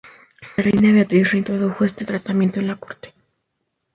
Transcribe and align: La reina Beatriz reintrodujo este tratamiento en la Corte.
La 0.57 0.63
reina 0.63 0.91
Beatriz 0.93 1.29
reintrodujo 1.31 1.85
este 1.85 2.05
tratamiento 2.05 2.59
en 2.59 2.65
la 2.65 2.75
Corte. 2.77 3.13